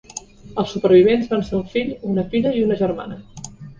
[0.61, 3.21] Els supervivents van ser un fill, una filla i una germana.